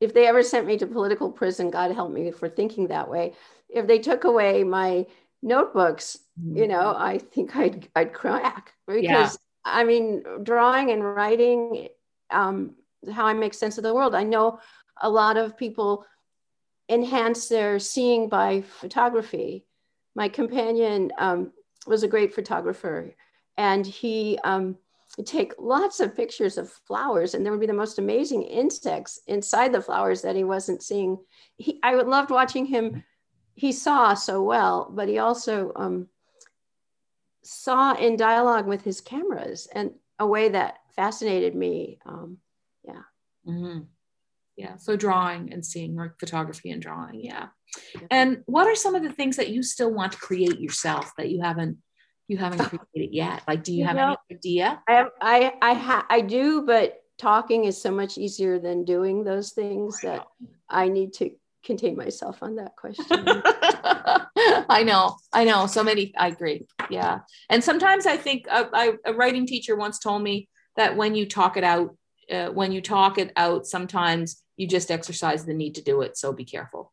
[0.00, 3.34] if they ever sent me to political prison, God help me for thinking that way.
[3.68, 5.06] If they took away my
[5.42, 6.56] notebooks, mm-hmm.
[6.56, 9.28] you know, I think I'd I'd crack because yeah.
[9.64, 11.88] I mean, drawing and writing,
[12.30, 12.74] um,
[13.12, 14.14] how I make sense of the world.
[14.14, 14.60] I know
[15.00, 16.06] a lot of people
[16.88, 19.64] enhance their seeing by photography.
[20.14, 21.52] My companion um,
[21.86, 23.14] was a great photographer,
[23.56, 24.76] and he um,
[25.24, 29.72] take lots of pictures of flowers and there would be the most amazing insects inside
[29.72, 31.16] the flowers that he wasn't seeing
[31.56, 33.02] he, i loved watching him
[33.54, 36.08] he saw so well but he also um,
[37.42, 42.36] saw in dialogue with his cameras and a way that fascinated me um,
[42.84, 43.02] yeah
[43.48, 43.80] mm-hmm.
[44.56, 47.48] Yeah so drawing and seeing like photography and drawing yeah
[48.10, 51.30] and what are some of the things that you still want to create yourself that
[51.30, 51.78] you haven't
[52.28, 52.58] you haven't
[52.92, 53.42] created yet?
[53.46, 54.82] Like, do you, you have know, any idea?
[54.88, 59.24] I have, I, I, ha- I do, but talking is so much easier than doing
[59.24, 60.26] those things I that
[60.68, 61.30] I need to
[61.64, 63.06] contain myself on that question.
[64.68, 65.66] I know, I know.
[65.66, 66.66] So many, I agree.
[66.90, 67.20] Yeah.
[67.48, 71.26] And sometimes I think uh, I, a writing teacher once told me that when you
[71.26, 71.96] talk it out,
[72.30, 76.16] uh, when you talk it out, sometimes you just exercise the need to do it.
[76.16, 76.92] So be careful.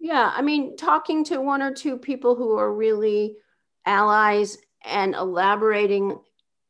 [0.00, 0.30] Yeah.
[0.34, 3.36] I mean, talking to one or two people who are really
[3.86, 6.18] allies and elaborating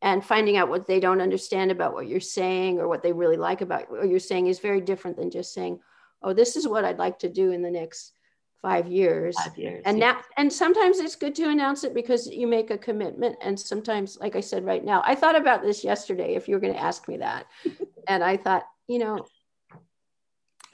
[0.03, 3.37] and finding out what they don't understand about what you're saying or what they really
[3.37, 5.81] like about what you're saying is very different than just saying,
[6.23, 8.13] oh, this is what I'd like to do in the next
[8.61, 9.37] five years.
[9.37, 9.83] Five years.
[9.85, 13.37] And now, and sometimes it's good to announce it because you make a commitment.
[13.43, 16.61] And sometimes, like I said right now, I thought about this yesterday if you were
[16.61, 17.47] going to ask me that.
[18.09, 19.27] and I thought, you know,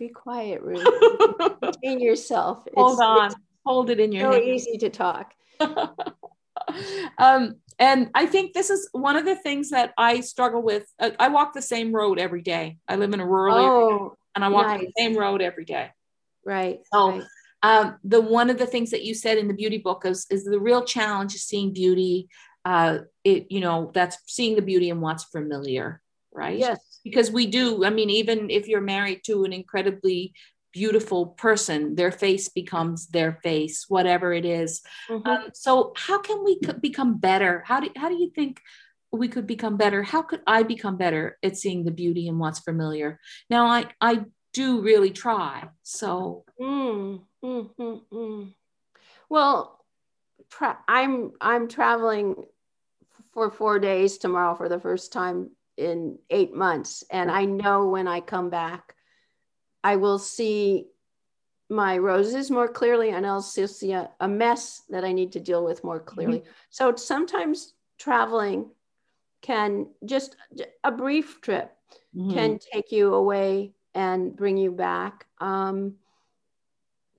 [0.01, 0.85] be quiet, Ruth.
[1.63, 2.67] Contain yourself.
[2.75, 3.27] Hold it's, on.
[3.27, 3.35] It's
[3.67, 4.45] Hold it in your so hand.
[4.45, 5.35] easy to talk.
[7.19, 10.87] um, and I think this is one of the things that I struggle with.
[10.99, 12.79] Uh, I walk the same road every day.
[12.89, 14.81] I live in a rural oh, area and I walk nice.
[14.81, 15.91] the same road every day.
[16.45, 16.81] Right.
[16.93, 17.25] So, right.
[17.63, 20.45] Um, the one of the things that you said in the beauty book is, is
[20.45, 22.31] the real challenge is seeing beauty.
[22.65, 26.01] Uh, it, you know, that's seeing the beauty in what's familiar,
[26.33, 26.59] right?
[26.59, 26.90] Yes.
[27.05, 27.85] Because we do.
[27.85, 30.35] I mean, even if you're married to an incredibly
[30.73, 34.83] beautiful person their face becomes their face whatever it is.
[35.09, 35.29] Mm-hmm.
[35.29, 38.61] Um, so how can we become better how do, how do you think
[39.13, 42.61] we could become better how could i become better at seeing the beauty in what's
[42.61, 47.71] familiar now i i do really try so mm, mm,
[48.13, 48.55] mm,
[49.29, 49.85] well
[50.49, 52.37] tra- i'm i'm traveling
[53.33, 58.07] for four days tomorrow for the first time in eight months and i know when
[58.07, 58.95] i come back
[59.83, 60.87] I will see
[61.69, 65.65] my roses more clearly and I'll see a, a mess that I need to deal
[65.65, 66.41] with more clearly.
[66.41, 66.51] Mm-hmm.
[66.71, 68.71] So sometimes traveling
[69.43, 70.37] can just
[70.85, 71.73] a brief trip
[72.15, 72.35] mm-hmm.
[72.35, 75.27] can take you away and bring you back.
[75.39, 75.95] Um,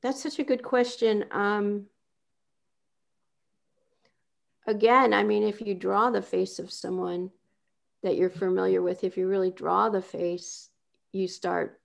[0.04, 1.26] that's such a good question.
[1.32, 1.86] Um,
[4.68, 7.32] again, I mean, if you draw the face of someone
[8.04, 10.70] that you're familiar with, if you really draw the face,
[11.12, 11.80] you start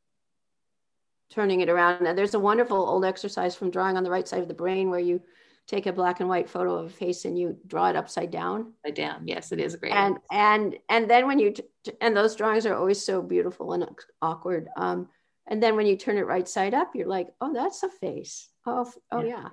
[1.30, 2.02] turning it around.
[2.02, 4.90] Now, there's a wonderful old exercise from drawing on the right side of the brain
[4.90, 5.20] where you
[5.66, 8.72] take a black and white photo of a face and you draw it upside down.
[8.84, 9.26] Upside down.
[9.26, 9.92] Yes, it is great.
[9.92, 11.64] And and and then when you t-
[12.00, 13.84] and those drawings are always so beautiful and
[14.22, 14.68] awkward.
[14.76, 15.08] Um,
[15.48, 18.48] and then when you turn it right side up, you're like, oh, that's a face.
[18.64, 19.28] Oh, oh yeah.
[19.28, 19.48] yeah.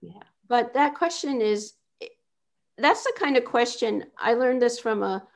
[0.00, 0.22] Yeah.
[0.48, 1.74] But that question is,
[2.76, 5.26] that's the kind of question I learned this from a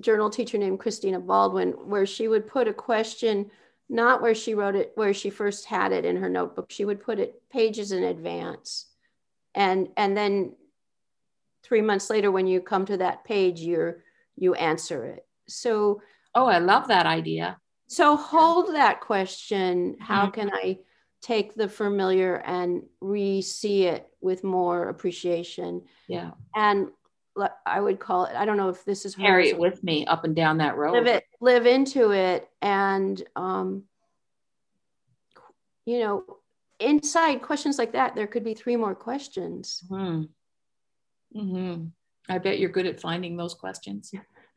[0.00, 3.50] journal teacher named Christina Baldwin, where she would put a question
[3.88, 6.70] not where she wrote it, where she first had it in her notebook.
[6.70, 8.86] She would put it pages in advance.
[9.54, 10.54] And, and then
[11.62, 14.02] three months later, when you come to that page, you're,
[14.36, 15.26] you answer it.
[15.48, 16.00] So,
[16.34, 17.58] oh, I love that idea.
[17.86, 19.96] So hold that question.
[20.00, 20.40] How mm-hmm.
[20.40, 20.78] can I
[21.20, 25.82] take the familiar and re-see it with more appreciation?
[26.08, 26.30] Yeah.
[26.54, 26.88] And
[27.66, 30.24] I would call it, I don't know if this is carry it with me up
[30.24, 30.92] and down that road.
[30.92, 32.48] Live it, live into it.
[32.62, 33.84] And, um,
[35.84, 36.24] you know,
[36.78, 39.82] inside questions like that, there could be three more questions.
[39.88, 40.22] Hmm.
[41.34, 41.86] Mm-hmm.
[42.28, 44.12] I bet you're good at finding those questions.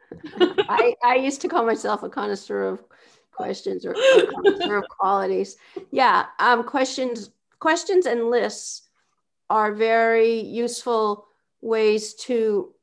[0.40, 2.84] I, I used to call myself a connoisseur of
[3.32, 5.58] questions or, or connoisseur of qualities.
[5.92, 8.84] Yeah, um, questions, questions and lists
[9.50, 11.27] are very useful
[11.62, 12.74] ways to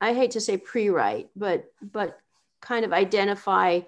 [0.00, 2.18] i hate to say pre-write but but
[2.60, 3.80] kind of identify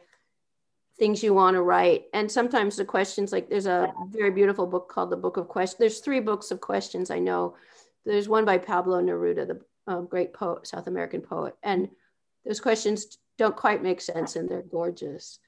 [0.99, 2.05] things you want to write.
[2.13, 5.79] And sometimes the questions like there's a very beautiful book called the book of questions.
[5.79, 7.57] There's three books of questions i know.
[8.05, 11.57] There's one by pablo neruda the um, great poet south american poet.
[11.63, 11.89] And
[12.45, 15.39] those questions don't quite make sense and they're gorgeous.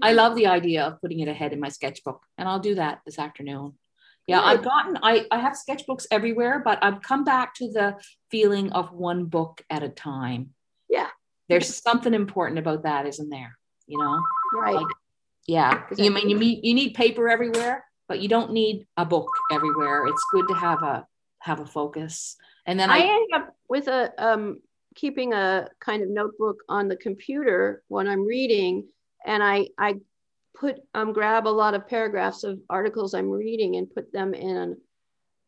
[0.00, 3.00] I love the idea of putting it ahead in my sketchbook and i'll do that
[3.04, 3.74] this afternoon
[4.26, 7.96] yeah i've gotten i i have sketchbooks everywhere but i've come back to the
[8.30, 10.50] feeling of one book at a time.
[10.88, 11.08] Yeah.
[11.48, 13.56] There's something important about that isn't there?
[13.86, 14.22] You know?
[14.54, 14.76] Right.
[14.76, 14.86] Like,
[15.46, 15.82] yeah.
[15.96, 20.04] You mean you need you need paper everywhere but you don't need a book everywhere.
[20.06, 21.06] It's good to have a
[21.40, 22.36] have a focus.
[22.66, 24.60] And then i, I end up with a um
[24.94, 28.88] keeping a kind of notebook on the computer when i'm reading
[29.24, 29.94] and i i
[30.60, 34.76] put um, grab a lot of paragraphs of articles I'm reading and put them in.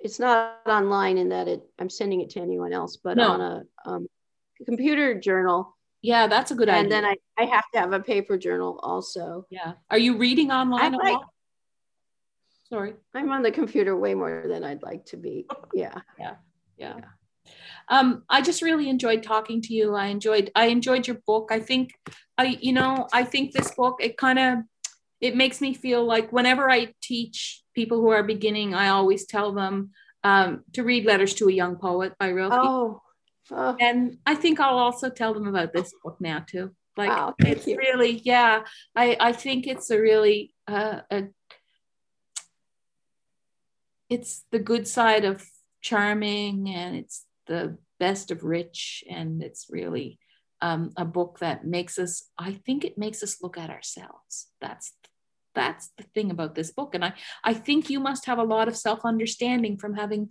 [0.00, 3.28] It's not online in that it I'm sending it to anyone else, but no.
[3.28, 4.06] on a um,
[4.64, 5.76] computer journal.
[6.00, 6.96] Yeah, that's a good and idea.
[6.96, 9.46] And then I, I have to have a paper journal also.
[9.50, 9.74] Yeah.
[9.90, 10.94] Are you reading online?
[10.94, 11.18] Like,
[12.68, 12.94] Sorry.
[13.14, 15.46] I'm on the computer way more than I'd like to be.
[15.74, 15.94] Yeah.
[16.18, 16.34] yeah.
[16.76, 16.94] Yeah.
[16.98, 17.52] yeah.
[17.88, 19.94] Um, I just really enjoyed talking to you.
[19.94, 21.50] I enjoyed I enjoyed your book.
[21.52, 21.92] I think
[22.38, 24.58] I you know I think this book it kind of
[25.22, 29.52] it makes me feel like whenever I teach people who are beginning, I always tell
[29.52, 29.92] them
[30.24, 32.52] um, to read Letters to a Young Poet by Rilke.
[32.52, 33.00] Oh.
[33.52, 33.76] oh.
[33.80, 36.74] And I think I'll also tell them about this book now too.
[36.96, 37.78] Like wow, it's you.
[37.78, 38.64] really, yeah.
[38.94, 41.28] I I think it's a really uh, a,
[44.10, 45.42] it's the good side of
[45.80, 50.18] charming, and it's the best of rich, and it's really
[50.60, 52.28] um, a book that makes us.
[52.36, 54.48] I think it makes us look at ourselves.
[54.60, 54.92] That's
[55.54, 56.94] that's the thing about this book.
[56.94, 57.12] And i
[57.44, 60.30] i think you must have a lot of self-understanding from having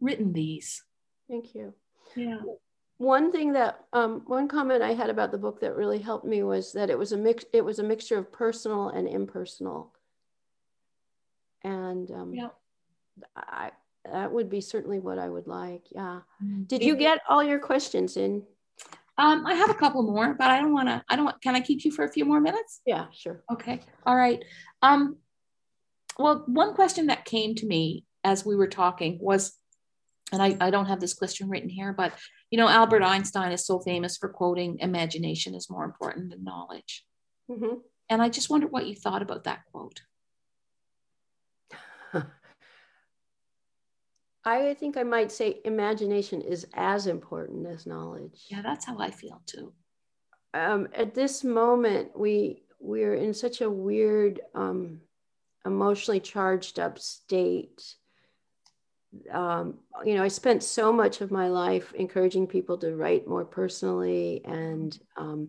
[0.00, 0.82] written these.
[1.28, 1.74] Thank you.
[2.16, 2.38] Yeah.
[2.98, 6.42] One thing that um, one comment i had about the book that really helped me
[6.42, 9.92] was that it was a mix it was a mixture of personal and impersonal.
[11.64, 12.48] And um, yeah.
[13.36, 13.72] I
[14.04, 15.84] that would be certainly what i would like.
[15.90, 16.20] Yeah.
[16.42, 16.62] Mm-hmm.
[16.64, 18.42] did you get all your questions in
[19.18, 21.02] um, I have a couple more, but I don't want to.
[21.08, 21.24] I don't.
[21.24, 22.80] Want, can I keep you for a few more minutes?
[22.86, 23.42] Yeah, sure.
[23.52, 23.80] Okay.
[24.06, 24.44] All right.
[24.80, 25.16] Um,
[26.18, 29.58] well, one question that came to me as we were talking was,
[30.32, 32.12] and I, I don't have this question written here, but
[32.50, 37.04] you know, Albert Einstein is so famous for quoting, "Imagination is more important than knowledge."
[37.50, 37.78] Mm-hmm.
[38.08, 40.02] And I just wondered what you thought about that quote.
[44.48, 48.46] I think I might say imagination is as important as knowledge.
[48.48, 49.72] Yeah, that's how I feel too.
[50.54, 55.00] Um, at this moment, we we're in such a weird, um,
[55.66, 57.82] emotionally charged up state.
[59.30, 63.44] Um, you know, I spent so much of my life encouraging people to write more
[63.44, 65.48] personally and um,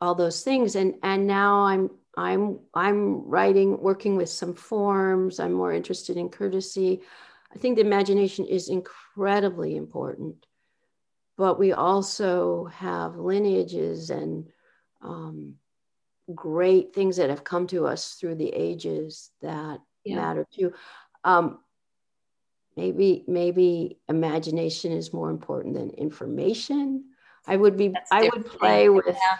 [0.00, 5.40] all those things, and and now I'm I'm I'm writing, working with some forms.
[5.40, 7.02] I'm more interested in courtesy.
[7.54, 10.46] I think the imagination is incredibly important,
[11.36, 14.48] but we also have lineages and
[15.02, 15.56] um,
[16.34, 20.16] great things that have come to us through the ages that yeah.
[20.16, 20.72] matter too.
[21.24, 21.58] Um,
[22.76, 27.04] maybe maybe imagination is more important than information.
[27.46, 29.38] I would be That's I would play with yeah.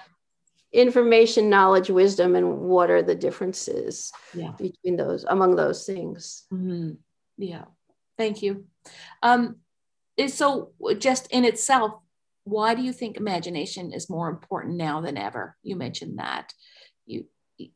[0.72, 4.52] information, knowledge, wisdom, and what are the differences yeah.
[4.58, 6.44] between those among those things.
[6.52, 6.92] Mm-hmm.
[7.38, 7.64] Yeah.
[8.18, 8.66] Thank you.
[9.22, 9.56] Um,
[10.28, 11.94] so, just in itself,
[12.44, 15.56] why do you think imagination is more important now than ever?
[15.62, 16.52] You mentioned that.
[17.06, 17.70] You, you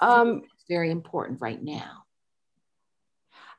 [0.00, 2.04] um, it's very important right now.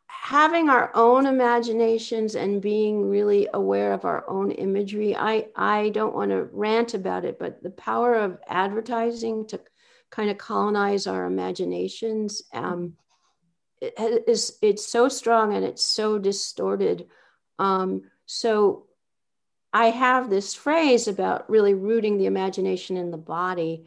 [0.08, 5.16] Having our own imaginations and being really aware of our own imagery.
[5.16, 9.60] I, I don't want to rant about it, but the power of advertising to
[10.12, 12.42] kind of colonize our imaginations.
[12.54, 12.94] Um,
[13.84, 17.08] it is it's so strong and it's so distorted.
[17.60, 18.86] Um, so
[19.74, 23.86] I have this phrase about really rooting the imagination in the body.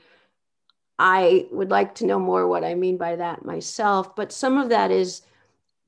[0.98, 4.70] I would like to know more what I mean by that myself, but some of
[4.70, 5.22] that is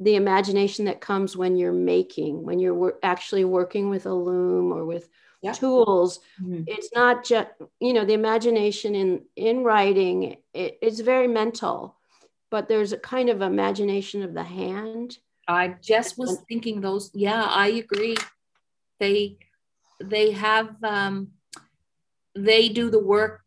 [0.01, 4.73] the imagination that comes when you're making, when you're wor- actually working with a loom
[4.73, 5.09] or with
[5.43, 5.53] yeah.
[5.53, 6.21] tools.
[6.41, 6.65] Mm-hmm.
[6.67, 7.49] It's not just,
[7.81, 10.37] you know, the imagination in in writing.
[10.55, 11.97] It, it's very mental,
[12.51, 15.19] but there's a kind of imagination of the hand.
[15.47, 17.11] I just was thinking those.
[17.15, 18.17] Yeah, I agree.
[19.01, 19.39] They
[20.03, 21.29] they have um,
[22.35, 23.43] they do the work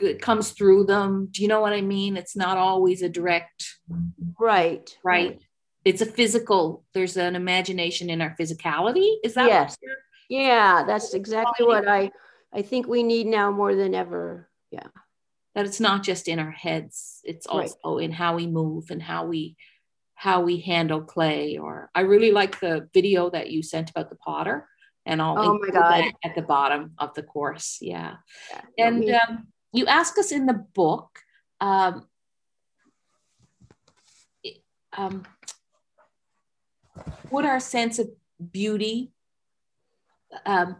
[0.00, 1.28] it comes through them.
[1.30, 2.16] Do you know what i mean?
[2.16, 3.76] It's not always a direct
[4.38, 4.90] right.
[5.04, 5.40] right.
[5.84, 9.16] It's a physical there's an imagination in our physicality.
[9.22, 9.76] Is that yes.
[10.28, 12.10] yeah that's exactly what i
[12.52, 14.48] i think we need now more than ever.
[14.70, 14.88] Yeah
[15.54, 18.04] that it's not just in our heads it's also right.
[18.04, 19.56] in how we move and how we
[20.14, 24.16] how we handle clay or i really like the video that you sent about the
[24.16, 24.68] potter
[25.04, 26.04] and i'll oh my God.
[26.24, 28.14] at the bottom of the course yeah,
[28.50, 31.18] yeah and um, you ask us in the book
[31.60, 32.06] um,
[34.96, 35.24] um,
[37.30, 38.08] would our sense of
[38.52, 39.12] beauty
[40.46, 40.76] um,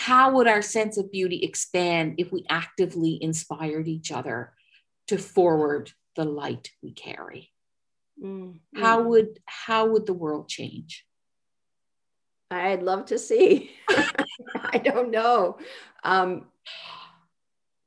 [0.00, 4.54] how would our sense of beauty expand if we actively inspired each other
[5.06, 7.52] to forward the light we carry
[8.22, 8.80] mm-hmm.
[8.80, 11.04] how would how would the world change
[12.50, 13.72] i'd love to see
[14.72, 15.58] i don't know
[16.02, 16.46] um,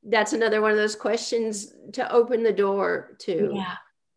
[0.04, 3.74] that's another one of those questions to open the door to yeah.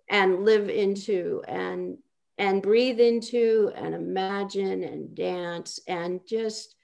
[0.07, 1.97] and live into and
[2.37, 6.75] and breathe into and imagine and dance and just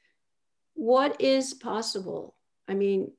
[0.75, 2.35] what is possible
[2.67, 3.11] i mean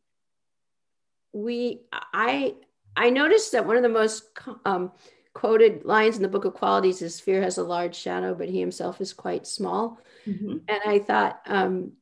[1.32, 1.80] we
[2.12, 2.54] i
[2.96, 4.24] i noticed that one of the most
[4.64, 4.92] um,
[5.32, 8.60] quoted lines in the book of qualities is fear has a large shadow but he
[8.60, 10.58] himself is quite small mm-hmm.
[10.68, 11.92] and i thought um,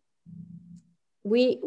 [1.25, 1.61] we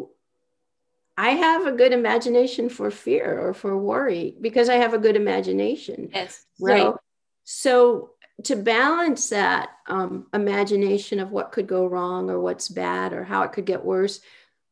[1.18, 5.16] I have a good imagination for fear or for worry because I have a good
[5.16, 6.10] imagination.
[6.12, 6.82] Yes, right.
[6.82, 7.00] So,
[7.44, 8.10] so
[8.44, 13.42] to balance that um, imagination of what could go wrong or what's bad or how
[13.42, 14.20] it could get worse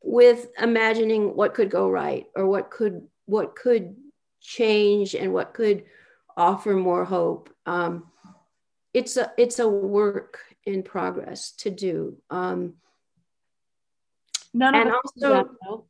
[0.02, 3.96] with imagining what could go right or what could what could
[4.40, 5.84] change and what could
[6.36, 7.48] offer more hope.
[7.64, 8.04] Um,
[8.92, 12.18] it's a it's a work in progress to do.
[12.30, 12.74] Um,
[14.52, 15.86] none of also,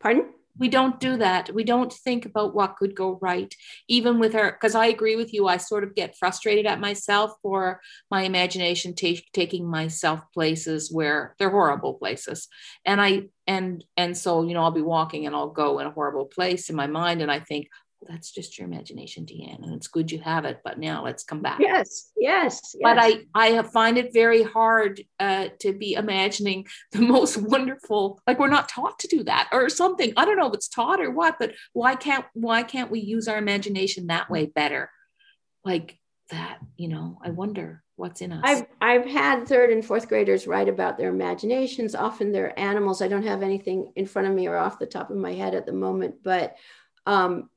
[0.00, 0.26] Pardon?
[0.58, 1.50] We don't do that.
[1.52, 3.54] We don't think about what could go right,
[3.88, 4.52] even with our.
[4.52, 5.46] Because I agree with you.
[5.46, 7.80] I sort of get frustrated at myself for
[8.10, 12.48] my imagination t- taking myself places where they're horrible places,
[12.84, 15.92] and I and and so you know I'll be walking and I'll go in a
[15.92, 17.68] horrible place in my mind, and I think,
[18.08, 20.60] that's just your imagination, Deanne, and it's good you have it.
[20.64, 21.58] But now let's come back.
[21.60, 22.74] Yes, yes.
[22.74, 22.76] yes.
[22.82, 28.20] But I, I find it very hard uh, to be imagining the most wonderful.
[28.26, 30.12] Like we're not taught to do that, or something.
[30.16, 33.28] I don't know if it's taught or what, but why can't why can't we use
[33.28, 34.90] our imagination that way better?
[35.64, 35.98] Like
[36.30, 37.18] that, you know.
[37.22, 38.42] I wonder what's in us.
[38.44, 41.94] I've I've had third and fourth graders write about their imaginations.
[41.94, 43.02] Often they're animals.
[43.02, 45.54] I don't have anything in front of me or off the top of my head
[45.54, 46.56] at the moment, but
[47.06, 47.48] um,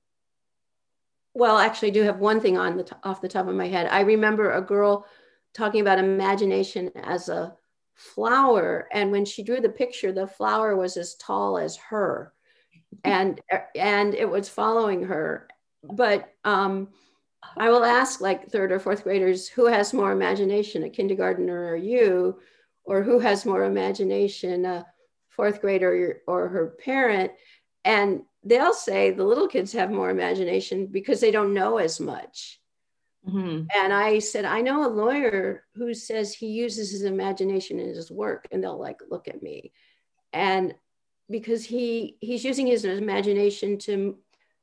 [1.34, 3.68] well, actually, I do have one thing on the t- off the top of my
[3.68, 3.88] head.
[3.92, 5.06] I remember a girl
[5.54, 7.56] talking about imagination as a
[7.96, 12.34] flower, and when she drew the picture, the flower was as tall as her,
[13.04, 13.40] and
[13.76, 15.48] and it was following her.
[15.84, 16.90] But um,
[17.58, 21.76] I will ask like third or fourth graders, who has more imagination, a kindergartner or
[21.76, 22.40] you,
[22.84, 24.86] or who has more imagination, a
[25.30, 27.32] fourth grader or, or her parent,
[27.86, 32.60] and they'll say the little kids have more imagination because they don't know as much.
[33.28, 33.66] Mm-hmm.
[33.76, 38.10] And I said, I know a lawyer who says he uses his imagination in his
[38.10, 39.74] work, and they'll like look at me,
[40.32, 40.74] and
[41.30, 44.18] because he he's using his imagination to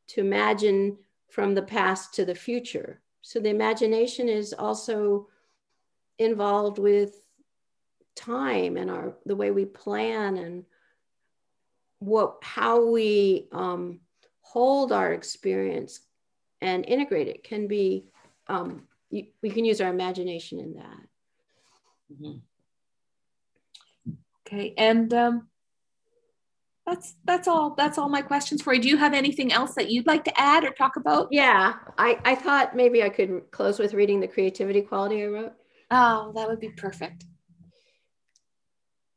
[0.09, 0.97] to imagine
[1.29, 3.03] from the past to the future.
[3.21, 5.29] So the imagination is also
[6.19, 7.15] involved with
[8.15, 10.65] time and our the way we plan and
[11.99, 14.01] what how we um,
[14.41, 16.01] hold our experience
[16.61, 18.07] and integrate it can be
[18.49, 21.01] um, we can use our imagination in that.
[22.13, 22.39] Mm-hmm.
[24.47, 25.49] okay and um,
[26.87, 28.81] that's that's all that's all my questions for you.
[28.81, 31.29] Do you have anything else that you'd like to add or talk about?
[31.31, 35.53] Yeah i i thought maybe i could close with reading the creativity quality i wrote.
[35.91, 37.25] Oh that would be perfect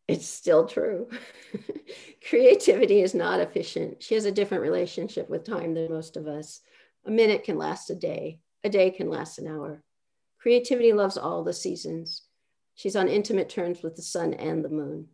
[0.09, 1.07] it's still true.
[2.29, 4.01] Creativity is not efficient.
[4.01, 6.61] She has a different relationship with time than most of us.
[7.05, 9.83] A minute can last a day, a day can last an hour.
[10.39, 12.23] Creativity loves all the seasons.
[12.75, 15.07] She's on intimate terms with the sun and the moon.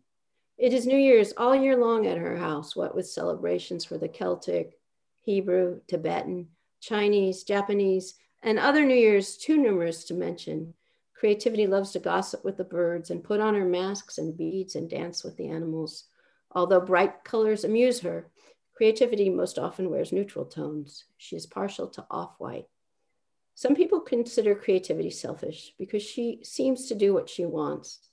[0.56, 4.08] It is New Year's all year long at her house, what with celebrations for the
[4.08, 4.78] Celtic,
[5.20, 6.48] Hebrew, Tibetan,
[6.80, 10.72] Chinese, Japanese, and other New Year's too numerous to mention.
[11.18, 14.90] Creativity loves to gossip with the birds and put on her masks and beads and
[14.90, 16.04] dance with the animals.
[16.52, 18.28] Although bright colors amuse her,
[18.74, 21.04] creativity most often wears neutral tones.
[21.16, 22.66] She is partial to off white.
[23.54, 28.10] Some people consider creativity selfish because she seems to do what she wants.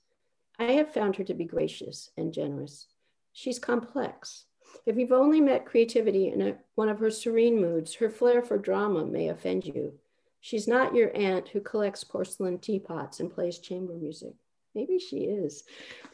[0.58, 2.86] I have found her to be gracious and generous.
[3.34, 4.46] She's complex.
[4.86, 8.56] If you've only met creativity in a, one of her serene moods, her flair for
[8.56, 9.98] drama may offend you.
[10.44, 14.34] She's not your aunt who collects porcelain teapots and plays chamber music.
[14.74, 15.64] Maybe she is.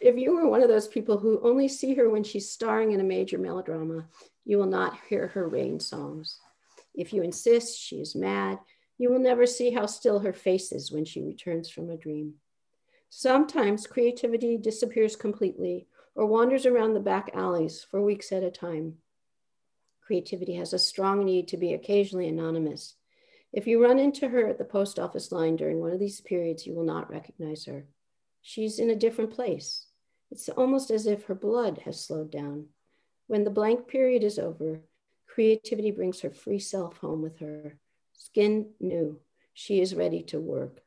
[0.01, 3.01] If you were one of those people who only see her when she's starring in
[3.01, 4.07] a major melodrama,
[4.45, 6.39] you will not hear her rain songs.
[6.95, 8.61] If you insist she is mad,
[8.99, 12.35] you will never see how still her face is when she returns from a dream.
[13.09, 18.99] Sometimes creativity disappears completely or wanders around the back alleys for weeks at a time.
[20.01, 22.95] Creativity has a strong need to be occasionally anonymous.
[23.53, 26.67] If you run into her at the post office line during one of these periods,
[26.67, 27.87] you will not recognize her.
[28.43, 29.87] She's in a different place.
[30.31, 32.67] It's almost as if her blood has slowed down.
[33.27, 34.81] When the blank period is over,
[35.27, 37.79] creativity brings her free self home with her.
[38.13, 39.19] Skin new,
[39.53, 40.83] she is ready to work.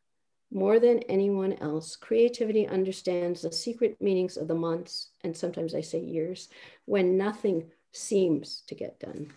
[0.52, 5.82] More than anyone else, creativity understands the secret meanings of the months, and sometimes I
[5.82, 6.48] say years,
[6.86, 9.34] when nothing seems to get done.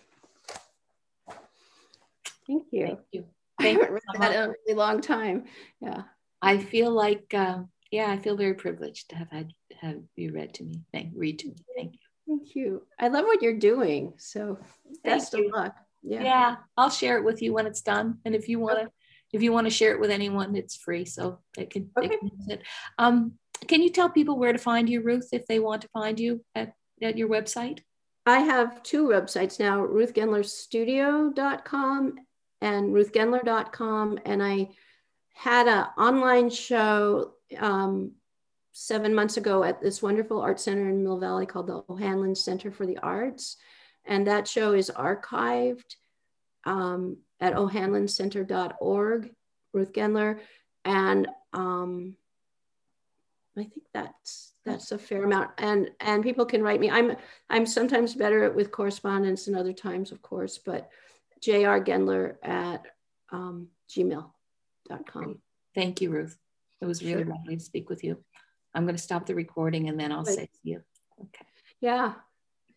[2.47, 2.85] Thank you.
[2.85, 3.25] Thank you.
[3.59, 5.45] Thank I haven't read that in a really long time.
[5.81, 6.03] Yeah.
[6.41, 7.59] I feel like, uh,
[7.91, 10.81] yeah, I feel very privileged to have had have you read to me.
[10.93, 11.55] Thank read to me.
[11.75, 11.99] Thank you.
[12.27, 12.83] Thank you.
[12.99, 14.13] I love what you're doing.
[14.17, 14.59] So
[15.03, 15.75] best of luck.
[16.03, 16.23] Yeah.
[16.23, 16.55] Yeah.
[16.75, 18.19] I'll share it with you when it's done.
[18.25, 18.91] And if you want to
[19.33, 22.07] if you want to share it with anyone, it's free, so they can, okay.
[22.07, 22.61] they can use it.
[22.97, 23.33] Um,
[23.67, 26.45] can you tell people where to find you, Ruth, if they want to find you
[26.55, 27.79] at, at your website?
[28.25, 32.15] I have two websites now, ruthgendlerstudio.com
[32.61, 34.19] and ruthgendler.com.
[34.25, 34.69] And I
[35.33, 38.13] had an online show um,
[38.71, 42.71] seven months ago at this wonderful art center in Mill Valley called the O'Hanlon Center
[42.71, 43.57] for the Arts.
[44.05, 45.95] And that show is archived.
[46.65, 49.31] Um, at o'hanloncenter.org,
[49.73, 50.39] Ruth Gendler.
[50.85, 52.15] And um,
[53.57, 55.51] I think that's that's a fair amount.
[55.57, 56.89] And and people can write me.
[56.89, 57.15] I'm
[57.49, 60.89] I'm sometimes better with correspondence and other times, of course, but
[61.41, 62.85] jrgendler at
[63.31, 65.41] um, gmail.com.
[65.75, 66.37] Thank you, Ruth.
[66.81, 67.33] It was really sure.
[67.33, 68.23] lovely to speak with you.
[68.73, 70.81] I'm going to stop the recording and then I'll say to you.
[71.19, 71.45] Okay.
[71.81, 72.13] Yeah,